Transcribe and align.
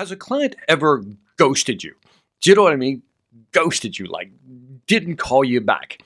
Has 0.00 0.10
a 0.10 0.16
client 0.16 0.56
ever 0.66 1.04
ghosted 1.36 1.84
you? 1.84 1.94
Do 2.40 2.48
you 2.48 2.56
know 2.56 2.62
what 2.62 2.72
I 2.72 2.76
mean? 2.76 3.02
Ghosted 3.52 3.98
you, 3.98 4.06
like 4.06 4.30
didn't 4.86 5.16
call 5.16 5.44
you 5.44 5.60
back. 5.60 6.02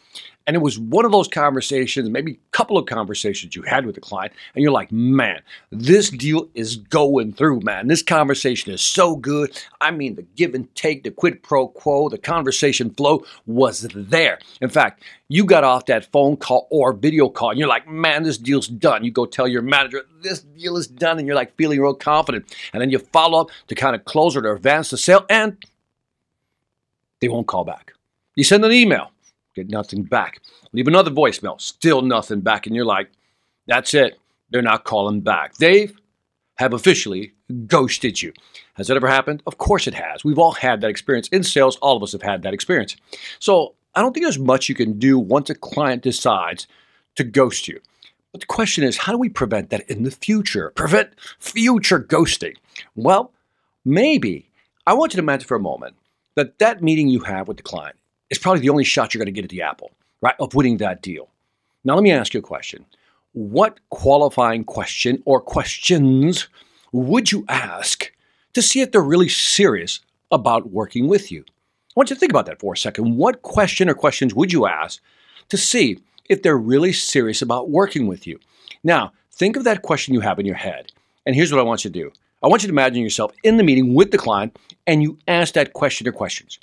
And 0.46 0.54
it 0.54 0.60
was 0.60 0.78
one 0.78 1.06
of 1.06 1.12
those 1.12 1.26
conversations, 1.26 2.10
maybe 2.10 2.32
a 2.32 2.50
couple 2.50 2.76
of 2.76 2.84
conversations 2.84 3.56
you 3.56 3.62
had 3.62 3.86
with 3.86 3.94
the 3.94 4.00
client, 4.00 4.34
and 4.54 4.62
you're 4.62 4.72
like, 4.72 4.92
man, 4.92 5.40
this 5.70 6.10
deal 6.10 6.48
is 6.54 6.76
going 6.76 7.32
through, 7.32 7.60
man. 7.60 7.88
This 7.88 8.02
conversation 8.02 8.70
is 8.70 8.82
so 8.82 9.16
good. 9.16 9.58
I 9.80 9.90
mean, 9.90 10.16
the 10.16 10.22
give 10.36 10.54
and 10.54 10.72
take, 10.74 11.02
the 11.02 11.10
quid 11.10 11.42
pro 11.42 11.68
quo, 11.68 12.10
the 12.10 12.18
conversation 12.18 12.90
flow 12.90 13.24
was 13.46 13.88
there. 13.94 14.38
In 14.60 14.68
fact, 14.68 15.02
you 15.28 15.46
got 15.46 15.64
off 15.64 15.86
that 15.86 16.12
phone 16.12 16.36
call 16.36 16.68
or 16.70 16.92
video 16.92 17.30
call, 17.30 17.50
and 17.50 17.58
you're 17.58 17.66
like, 17.66 17.88
man, 17.88 18.22
this 18.22 18.36
deal's 18.36 18.68
done. 18.68 19.02
You 19.02 19.10
go 19.10 19.24
tell 19.24 19.48
your 19.48 19.62
manager, 19.62 20.02
this 20.22 20.40
deal 20.40 20.76
is 20.76 20.86
done, 20.86 21.18
and 21.18 21.26
you're 21.26 21.36
like 21.36 21.56
feeling 21.56 21.80
real 21.80 21.94
confident. 21.94 22.54
And 22.74 22.82
then 22.82 22.90
you 22.90 22.98
follow 22.98 23.40
up 23.40 23.50
to 23.68 23.74
kind 23.74 23.96
of 23.96 24.04
close 24.04 24.36
or 24.36 24.42
to 24.42 24.52
advance 24.52 24.90
the 24.90 24.98
sale, 24.98 25.24
and 25.30 25.56
they 27.20 27.28
won't 27.28 27.46
call 27.46 27.64
back. 27.64 27.94
You 28.34 28.44
send 28.44 28.62
an 28.62 28.72
email 28.72 29.10
Get 29.54 29.68
nothing 29.68 30.02
back. 30.02 30.40
Leave 30.72 30.88
another 30.88 31.10
voicemail. 31.10 31.60
Still 31.60 32.02
nothing 32.02 32.40
back. 32.40 32.66
And 32.66 32.74
you're 32.74 32.84
like, 32.84 33.10
that's 33.66 33.94
it. 33.94 34.18
They're 34.50 34.62
not 34.62 34.84
calling 34.84 35.20
back. 35.20 35.54
They've 35.56 35.96
have 36.56 36.72
officially 36.72 37.32
ghosted 37.66 38.22
you. 38.22 38.32
Has 38.74 38.86
that 38.86 38.96
ever 38.96 39.08
happened? 39.08 39.42
Of 39.46 39.58
course 39.58 39.86
it 39.86 39.94
has. 39.94 40.24
We've 40.24 40.38
all 40.38 40.52
had 40.52 40.80
that 40.80 40.90
experience. 40.90 41.28
In 41.28 41.42
sales, 41.42 41.76
all 41.76 41.96
of 41.96 42.02
us 42.02 42.12
have 42.12 42.22
had 42.22 42.42
that 42.42 42.54
experience. 42.54 42.96
So 43.38 43.74
I 43.94 44.00
don't 44.00 44.12
think 44.12 44.24
there's 44.24 44.38
much 44.38 44.68
you 44.68 44.74
can 44.74 44.98
do 44.98 45.18
once 45.18 45.50
a 45.50 45.54
client 45.54 46.02
decides 46.02 46.66
to 47.16 47.24
ghost 47.24 47.68
you. 47.68 47.80
But 48.32 48.40
the 48.40 48.46
question 48.46 48.82
is, 48.82 48.96
how 48.96 49.12
do 49.12 49.18
we 49.18 49.28
prevent 49.28 49.70
that 49.70 49.88
in 49.88 50.02
the 50.02 50.10
future? 50.10 50.72
Prevent 50.74 51.10
future 51.38 52.00
ghosting? 52.00 52.56
Well, 52.96 53.32
maybe 53.84 54.50
I 54.86 54.94
want 54.94 55.12
you 55.12 55.18
to 55.18 55.22
imagine 55.22 55.46
for 55.46 55.56
a 55.56 55.60
moment 55.60 55.96
that 56.34 56.58
that 56.58 56.82
meeting 56.82 57.08
you 57.08 57.20
have 57.20 57.46
with 57.46 57.58
the 57.58 57.62
client 57.62 57.96
is 58.30 58.38
probably 58.38 58.60
the 58.60 58.70
only 58.70 58.84
shot 58.84 59.14
you're 59.14 59.20
going 59.20 59.32
to 59.32 59.32
get 59.32 59.44
at 59.44 59.50
the 59.50 59.62
apple, 59.62 59.92
right, 60.20 60.34
of 60.38 60.54
winning 60.54 60.78
that 60.78 61.02
deal. 61.02 61.28
Now, 61.84 61.94
let 61.94 62.02
me 62.02 62.12
ask 62.12 62.34
you 62.34 62.40
a 62.40 62.42
question. 62.42 62.86
What 63.32 63.80
qualifying 63.90 64.64
question 64.64 65.22
or 65.24 65.40
questions 65.40 66.48
would 66.92 67.32
you 67.32 67.44
ask 67.48 68.12
to 68.54 68.62
see 68.62 68.80
if 68.80 68.92
they're 68.92 69.02
really 69.02 69.28
serious 69.28 70.00
about 70.30 70.70
working 70.70 71.08
with 71.08 71.30
you? 71.30 71.44
I 71.48 71.92
want 71.96 72.10
you 72.10 72.16
to 72.16 72.20
think 72.20 72.32
about 72.32 72.46
that 72.46 72.60
for 72.60 72.72
a 72.72 72.76
second. 72.76 73.16
What 73.16 73.42
question 73.42 73.88
or 73.88 73.94
questions 73.94 74.34
would 74.34 74.52
you 74.52 74.66
ask 74.66 75.00
to 75.48 75.56
see 75.56 75.98
if 76.28 76.42
they're 76.42 76.56
really 76.56 76.92
serious 76.92 77.42
about 77.42 77.70
working 77.70 78.06
with 78.06 78.26
you? 78.26 78.40
Now, 78.82 79.12
think 79.32 79.56
of 79.56 79.64
that 79.64 79.82
question 79.82 80.14
you 80.14 80.20
have 80.20 80.38
in 80.38 80.46
your 80.46 80.54
head. 80.54 80.92
And 81.26 81.34
here's 81.34 81.52
what 81.52 81.60
I 81.60 81.64
want 81.64 81.84
you 81.84 81.90
to 81.90 81.98
do 81.98 82.12
I 82.42 82.48
want 82.48 82.62
you 82.62 82.68
to 82.68 82.72
imagine 82.74 83.02
yourself 83.02 83.32
in 83.42 83.56
the 83.56 83.62
meeting 83.62 83.94
with 83.94 84.10
the 84.10 84.18
client 84.18 84.56
and 84.86 85.02
you 85.02 85.18
ask 85.26 85.54
that 85.54 85.72
question 85.72 86.06
or 86.06 86.12
questions. 86.12 86.58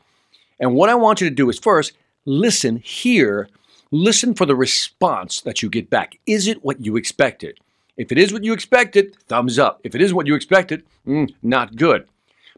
And 0.61 0.75
what 0.75 0.89
I 0.89 0.95
want 0.95 1.19
you 1.19 1.27
to 1.27 1.35
do 1.35 1.49
is 1.49 1.59
first 1.59 1.93
listen, 2.23 2.77
hear, 2.77 3.49
listen 3.89 4.35
for 4.35 4.45
the 4.45 4.55
response 4.55 5.41
that 5.41 5.61
you 5.61 5.69
get 5.69 5.89
back. 5.89 6.19
Is 6.27 6.47
it 6.47 6.63
what 6.63 6.85
you 6.85 6.95
expected? 6.95 7.59
If 7.97 8.11
it 8.11 8.19
is 8.19 8.31
what 8.31 8.43
you 8.43 8.53
expected, 8.53 9.17
thumbs 9.27 9.59
up. 9.59 9.81
If 9.83 9.95
it 9.95 10.01
isn't 10.01 10.15
what 10.15 10.27
you 10.27 10.35
expected, 10.35 10.83
mm, 11.05 11.33
not 11.41 11.75
good. 11.75 12.07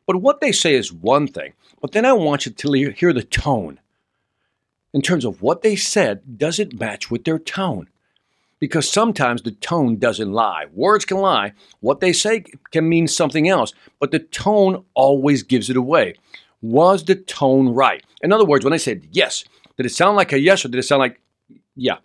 But 0.05 0.17
what 0.17 0.41
they 0.41 0.51
say 0.51 0.75
is 0.75 0.91
one 0.91 1.27
thing, 1.27 1.53
but 1.81 1.93
then 1.93 2.05
I 2.05 2.13
want 2.13 2.45
you 2.45 2.51
to 2.51 2.91
hear 2.91 3.13
the 3.13 3.23
tone. 3.23 3.79
In 4.93 5.01
terms 5.01 5.25
of 5.25 5.41
what 5.41 5.61
they 5.61 5.75
said, 5.75 6.37
does 6.37 6.59
it 6.59 6.79
match 6.79 7.09
with 7.09 7.23
their 7.23 7.39
tone? 7.39 7.87
Because 8.59 8.87
sometimes 8.87 9.41
the 9.41 9.51
tone 9.51 9.97
doesn't 9.97 10.31
lie. 10.31 10.65
Words 10.73 11.05
can 11.05 11.17
lie. 11.17 11.53
What 11.79 11.99
they 11.99 12.13
say 12.13 12.43
can 12.71 12.87
mean 12.87 13.07
something 13.07 13.49
else, 13.49 13.73
but 13.99 14.11
the 14.11 14.19
tone 14.19 14.85
always 14.93 15.41
gives 15.43 15.69
it 15.69 15.77
away. 15.77 16.15
Was 16.63 17.03
the 17.03 17.15
tone 17.15 17.69
right? 17.69 18.03
In 18.21 18.31
other 18.31 18.45
words, 18.45 18.63
when 18.63 18.73
I 18.73 18.77
said 18.77 19.07
yes, 19.11 19.43
did 19.77 19.85
it 19.85 19.89
sound 19.89 20.15
like 20.15 20.31
a 20.33 20.39
yes 20.39 20.63
or 20.63 20.69
did 20.69 20.79
it 20.79 20.83
sound 20.83 21.01
like 21.01 21.19
yeah? 21.75 21.97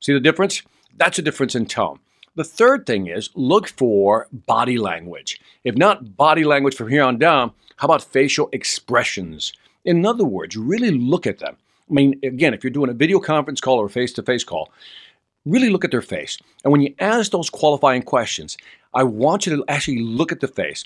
See 0.00 0.12
the 0.12 0.20
difference? 0.20 0.62
That's 0.96 1.18
a 1.18 1.22
difference 1.22 1.54
in 1.54 1.66
tone. 1.66 2.00
The 2.34 2.44
third 2.44 2.84
thing 2.84 3.06
is 3.06 3.30
look 3.34 3.68
for 3.68 4.26
body 4.32 4.76
language. 4.76 5.40
If 5.62 5.76
not 5.76 6.16
body 6.16 6.44
language 6.44 6.74
from 6.74 6.88
here 6.88 7.04
on 7.04 7.18
down, 7.18 7.52
how 7.76 7.86
about 7.86 8.02
facial 8.02 8.48
expressions? 8.52 9.52
In 9.84 10.04
other 10.04 10.24
words, 10.24 10.56
really 10.56 10.90
look 10.90 11.26
at 11.26 11.38
them. 11.38 11.56
I 11.88 11.92
mean, 11.92 12.18
again, 12.22 12.54
if 12.54 12.64
you're 12.64 12.70
doing 12.70 12.90
a 12.90 12.94
video 12.94 13.20
conference 13.20 13.60
call 13.60 13.78
or 13.78 13.86
a 13.86 13.90
face 13.90 14.12
to 14.14 14.22
face 14.22 14.44
call, 14.44 14.72
really 15.46 15.70
look 15.70 15.84
at 15.84 15.90
their 15.90 16.02
face. 16.02 16.38
And 16.64 16.72
when 16.72 16.82
you 16.82 16.94
ask 16.98 17.30
those 17.30 17.50
qualifying 17.50 18.02
questions, 18.02 18.56
I 18.92 19.04
want 19.04 19.46
you 19.46 19.56
to 19.56 19.64
actually 19.68 20.00
look 20.00 20.32
at 20.32 20.40
the 20.40 20.48
face. 20.48 20.84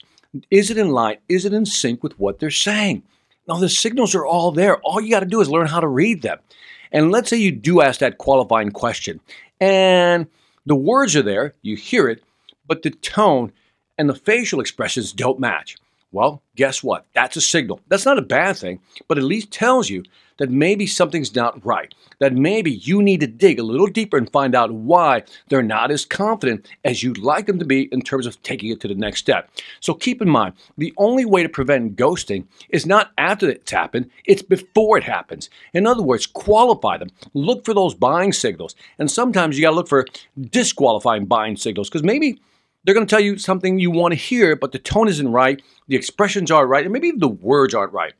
Is 0.51 0.71
it 0.71 0.79
in 0.79 0.91
line? 0.91 1.19
Is 1.29 1.45
it 1.45 1.53
in 1.53 1.65
sync 1.65 2.03
with 2.03 2.19
what 2.19 2.39
they're 2.39 2.51
saying? 2.51 3.03
Now, 3.47 3.57
the 3.57 3.69
signals 3.69 4.15
are 4.15 4.27
all 4.27 4.51
there. 4.51 4.79
All 4.79 5.01
you 5.01 5.11
got 5.11 5.21
to 5.21 5.27
do 5.27 5.41
is 5.41 5.51
learn 5.51 5.67
how 5.67 5.81
to 5.81 5.87
read 5.87 6.23
them. 6.23 6.39
And 6.93 7.11
let's 7.11 7.29
say 7.29 7.37
you 7.37 7.51
do 7.51 7.81
ask 7.81 8.01
that 8.01 8.19
qualifying 8.19 8.71
question, 8.71 9.21
and 9.61 10.27
the 10.65 10.77
words 10.77 11.17
are 11.17 11.23
there, 11.23 11.55
you 11.63 11.77
hear 11.77 12.09
it, 12.09 12.23
but 12.67 12.83
the 12.83 12.91
tone 12.91 13.53
and 13.99 14.09
the 14.09 14.15
facial 14.15 14.61
expressions 14.61 15.13
don't 15.13 15.41
match. 15.41 15.77
Well, 16.15 16.45
guess 16.55 16.81
what? 16.81 17.07
That's 17.13 17.37
a 17.37 17.41
signal. 17.41 17.81
That's 17.89 18.05
not 18.05 18.21
a 18.21 18.23
bad 18.23 18.57
thing, 18.57 18.79
but 19.09 19.19
at 19.19 19.25
least 19.25 19.51
tells 19.51 19.91
you 19.91 20.05
that 20.39 20.49
maybe 20.49 20.87
something's 20.87 21.35
not 21.35 21.65
right, 21.67 21.93
that 22.21 22.33
maybe 22.33 22.71
you 22.71 23.03
need 23.03 23.19
to 23.19 23.27
dig 23.27 23.59
a 23.59 23.65
little 23.65 23.89
deeper 23.89 24.17
and 24.17 24.31
find 24.31 24.55
out 24.55 24.71
why 24.73 25.25
they're 25.49 25.61
not 25.61 25.91
as 25.91 26.05
confident 26.05 26.69
as 26.85 27.03
you'd 27.03 27.19
like 27.19 27.47
them 27.47 27.59
to 27.59 27.65
be 27.65 27.89
in 27.91 28.01
terms 28.01 28.27
of 28.27 28.41
taking 28.45 28.71
it 28.71 28.81
to 28.81 28.87
the 28.87 28.95
next 28.95 29.19
step. 29.19 29.51
So 29.81 29.93
keep 29.93 30.23
in 30.23 30.29
mind, 30.29 30.55
the 30.79 30.95
only 30.99 31.25
way 31.25 31.43
to 31.43 31.49
prevent 31.49 31.97
ghosting 31.97 32.47
is 32.69 32.87
not 32.87 33.11
after 33.19 33.51
it's 33.51 33.73
happened, 33.73 34.09
it's 34.25 34.43
before 34.43 34.97
it 34.97 35.05
happens. 35.05 35.51
In 35.73 35.85
other 35.85 36.03
words, 36.03 36.27
qualify 36.27 36.97
them. 36.97 37.11
Look 37.33 37.65
for 37.65 37.75
those 37.75 37.95
buying 37.97 38.33
signals. 38.33 38.77
And 39.01 39.11
sometimes 39.11 39.59
you 39.59 39.63
got 39.63 39.71
to 39.71 39.77
look 39.77 39.89
for 39.89 40.07
disqualifying 40.41 41.27
buying 41.27 41.57
signals 41.57 41.89
because 41.89 42.05
maybe 42.05 42.39
they're 42.85 42.95
going 42.95 43.07
to 43.07 43.11
tell 43.11 43.21
you 43.21 43.39
something 43.39 43.79
you 43.79 43.91
want 43.91 44.13
to 44.13 44.17
hear, 44.17 44.57
but 44.57 44.73
the 44.73 44.79
tone 44.79 45.09
isn't 45.09 45.33
right, 45.33 45.63
the 45.89 45.97
expressions 45.97 46.51
aren't 46.51 46.69
right, 46.69 46.85
and 46.85 46.93
maybe 46.93 47.09
even 47.09 47.21
the 47.21 47.29
words 47.29 47.75
aren't 47.75 47.93
right. 47.93 48.13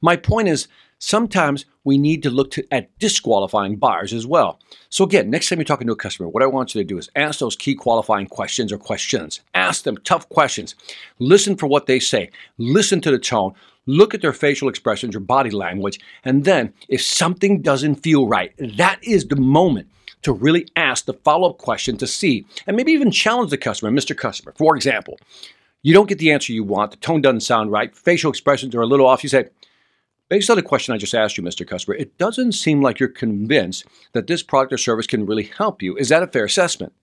My 0.00 0.16
point 0.16 0.48
is, 0.48 0.68
sometimes 0.98 1.64
we 1.84 1.98
need 1.98 2.22
to 2.22 2.30
look 2.30 2.50
to, 2.52 2.64
at 2.72 2.96
disqualifying 2.98 3.76
buyers 3.76 4.12
as 4.12 4.26
well. 4.26 4.58
So, 4.88 5.04
again, 5.04 5.30
next 5.30 5.48
time 5.48 5.58
you're 5.58 5.64
talking 5.64 5.86
to 5.86 5.92
a 5.92 5.96
customer, 5.96 6.28
what 6.28 6.42
I 6.42 6.46
want 6.46 6.74
you 6.74 6.82
to 6.82 6.86
do 6.86 6.98
is 6.98 7.10
ask 7.14 7.38
those 7.38 7.56
key 7.56 7.74
qualifying 7.74 8.26
questions 8.26 8.72
or 8.72 8.78
questions. 8.78 9.40
Ask 9.54 9.84
them 9.84 9.98
tough 9.98 10.28
questions. 10.28 10.74
Listen 11.18 11.56
for 11.56 11.66
what 11.66 11.86
they 11.86 12.00
say. 12.00 12.30
Listen 12.58 13.00
to 13.02 13.10
the 13.10 13.18
tone. 13.18 13.54
Look 13.86 14.14
at 14.14 14.22
their 14.22 14.32
facial 14.32 14.68
expressions 14.68 15.14
or 15.14 15.20
body 15.20 15.50
language. 15.50 16.00
And 16.24 16.44
then, 16.44 16.72
if 16.88 17.02
something 17.02 17.60
doesn't 17.60 17.96
feel 17.96 18.26
right, 18.26 18.52
that 18.76 18.98
is 19.02 19.26
the 19.26 19.36
moment 19.36 19.88
to 20.24 20.32
really 20.32 20.66
ask 20.76 21.04
the 21.04 21.14
follow 21.14 21.50
up 21.50 21.58
question 21.58 21.96
to 21.98 22.06
see 22.06 22.44
and 22.66 22.76
maybe 22.76 22.92
even 22.92 23.10
challenge 23.10 23.50
the 23.50 23.56
customer, 23.56 23.90
Mr. 23.90 24.16
Customer. 24.16 24.52
For 24.56 24.76
example, 24.76 25.18
you 25.82 25.94
don't 25.94 26.08
get 26.08 26.18
the 26.18 26.32
answer 26.32 26.52
you 26.52 26.64
want, 26.64 26.90
the 26.90 26.96
tone 26.98 27.20
doesn't 27.20 27.40
sound 27.40 27.70
right, 27.70 27.94
facial 27.94 28.30
expressions 28.30 28.74
are 28.74 28.82
a 28.82 28.86
little 28.86 29.06
off. 29.06 29.22
You 29.22 29.28
say, 29.28 29.48
Based 30.30 30.48
on 30.48 30.56
the 30.56 30.62
question 30.62 30.94
I 30.94 30.98
just 30.98 31.14
asked 31.14 31.36
you, 31.36 31.44
Mr. 31.44 31.66
Customer, 31.66 31.94
it 31.96 32.16
doesn't 32.16 32.52
seem 32.52 32.80
like 32.80 32.98
you're 32.98 33.10
convinced 33.10 33.84
that 34.14 34.26
this 34.26 34.42
product 34.42 34.72
or 34.72 34.78
service 34.78 35.06
can 35.06 35.26
really 35.26 35.44
help 35.44 35.82
you. 35.82 35.96
Is 35.96 36.08
that 36.08 36.22
a 36.22 36.26
fair 36.26 36.46
assessment? 36.46 36.94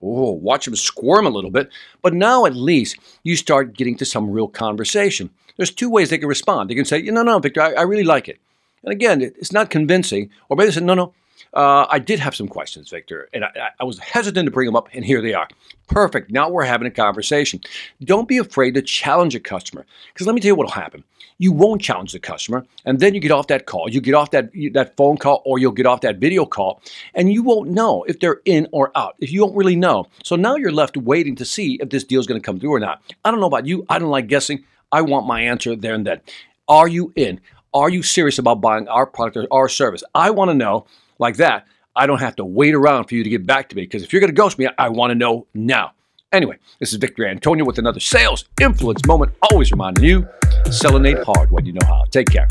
Oh, 0.00 0.30
watch 0.30 0.64
them 0.64 0.76
squirm 0.76 1.26
a 1.26 1.30
little 1.30 1.50
bit, 1.50 1.70
but 2.02 2.14
now 2.14 2.46
at 2.46 2.54
least 2.54 2.96
you 3.24 3.34
start 3.34 3.76
getting 3.76 3.96
to 3.96 4.04
some 4.04 4.30
real 4.30 4.46
conversation. 4.46 5.28
There's 5.56 5.72
two 5.72 5.90
ways 5.90 6.08
they 6.08 6.18
can 6.18 6.28
respond. 6.28 6.70
They 6.70 6.76
can 6.76 6.84
say, 6.84 7.02
no, 7.02 7.22
no, 7.22 7.40
Victor, 7.40 7.62
I, 7.62 7.72
I 7.72 7.82
really 7.82 8.04
like 8.04 8.28
it. 8.28 8.38
And 8.84 8.92
again, 8.92 9.22
it's 9.22 9.52
not 9.52 9.70
convincing. 9.70 10.30
Or 10.48 10.56
maybe 10.56 10.68
they 10.68 10.74
say, 10.74 10.80
no, 10.80 10.94
no, 10.94 11.14
uh, 11.58 11.88
I 11.90 11.98
did 11.98 12.20
have 12.20 12.36
some 12.36 12.46
questions, 12.46 12.88
Victor, 12.88 13.28
and 13.32 13.44
I, 13.44 13.70
I, 13.80 13.84
was 13.84 13.98
hesitant 13.98 14.46
to 14.46 14.52
bring 14.52 14.66
them 14.66 14.76
up, 14.76 14.88
and 14.92 15.04
here 15.04 15.20
they 15.20 15.34
are. 15.34 15.48
Perfect. 15.88 16.30
Now 16.30 16.48
we're 16.48 16.62
having 16.62 16.86
a 16.86 16.90
conversation. 16.90 17.60
Don't 18.04 18.28
be 18.28 18.38
afraid 18.38 18.74
to 18.74 18.82
challenge 18.82 19.34
a 19.34 19.40
customer, 19.40 19.84
because 20.12 20.24
let 20.24 20.36
me 20.36 20.40
tell 20.40 20.50
you 20.50 20.54
what 20.54 20.66
will 20.66 20.80
happen. 20.80 21.02
You 21.38 21.50
won't 21.50 21.82
challenge 21.82 22.12
the 22.12 22.20
customer, 22.20 22.64
and 22.84 23.00
then 23.00 23.12
you 23.12 23.20
get 23.20 23.32
off 23.32 23.48
that 23.48 23.66
call, 23.66 23.90
you 23.90 24.00
get 24.00 24.14
off 24.14 24.30
that 24.30 24.52
that 24.72 24.96
phone 24.96 25.16
call, 25.16 25.42
or 25.44 25.58
you'll 25.58 25.72
get 25.72 25.86
off 25.86 26.02
that 26.02 26.18
video 26.18 26.46
call, 26.46 26.80
and 27.12 27.32
you 27.32 27.42
won't 27.42 27.70
know 27.70 28.04
if 28.04 28.20
they're 28.20 28.40
in 28.44 28.68
or 28.70 28.92
out. 28.96 29.16
If 29.18 29.32
you 29.32 29.40
don't 29.40 29.56
really 29.56 29.74
know, 29.74 30.06
so 30.22 30.36
now 30.36 30.54
you're 30.54 30.70
left 30.70 30.96
waiting 30.96 31.34
to 31.36 31.44
see 31.44 31.74
if 31.82 31.88
this 31.88 32.04
deal 32.04 32.20
is 32.20 32.28
going 32.28 32.40
to 32.40 32.46
come 32.46 32.60
through 32.60 32.74
or 32.74 32.80
not. 32.80 33.02
I 33.24 33.32
don't 33.32 33.40
know 33.40 33.46
about 33.46 33.66
you. 33.66 33.84
I 33.88 33.98
don't 33.98 34.10
like 34.10 34.28
guessing. 34.28 34.62
I 34.92 35.02
want 35.02 35.26
my 35.26 35.40
answer 35.40 35.74
there 35.74 35.94
and 35.94 36.06
then. 36.06 36.20
Are 36.68 36.86
you 36.86 37.12
in? 37.16 37.40
Are 37.74 37.90
you 37.90 38.04
serious 38.04 38.38
about 38.38 38.60
buying 38.60 38.86
our 38.86 39.06
product 39.06 39.36
or 39.36 39.48
our 39.50 39.68
service? 39.68 40.04
I 40.14 40.30
want 40.30 40.50
to 40.50 40.54
know 40.54 40.86
like 41.18 41.36
that, 41.36 41.66
I 41.94 42.06
don't 42.06 42.20
have 42.20 42.36
to 42.36 42.44
wait 42.44 42.74
around 42.74 43.04
for 43.04 43.14
you 43.14 43.24
to 43.24 43.30
get 43.30 43.46
back 43.46 43.68
to 43.70 43.76
me. 43.76 43.82
Because 43.82 44.02
if 44.02 44.12
you're 44.12 44.20
going 44.20 44.30
to 44.30 44.36
ghost 44.36 44.58
me, 44.58 44.68
I 44.78 44.88
want 44.88 45.10
to 45.10 45.14
know 45.14 45.46
now. 45.54 45.92
Anyway, 46.30 46.58
this 46.78 46.92
is 46.92 46.98
Victor 46.98 47.26
Antonio 47.26 47.64
with 47.64 47.78
another 47.78 48.00
sales 48.00 48.44
influence 48.60 49.04
moment. 49.06 49.32
Always 49.50 49.70
reminding 49.70 50.04
you, 50.04 50.28
selenate 50.70 51.22
hard 51.24 51.50
when 51.50 51.64
you 51.64 51.72
know 51.72 51.86
how. 51.86 52.04
Take 52.10 52.28
care. 52.28 52.48